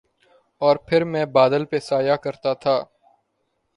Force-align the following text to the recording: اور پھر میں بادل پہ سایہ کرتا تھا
اور 0.61 0.75
پھر 0.87 1.03
میں 1.03 1.25
بادل 1.35 1.65
پہ 1.65 1.79
سایہ 1.79 2.15
کرتا 2.23 2.53
تھا 2.53 2.77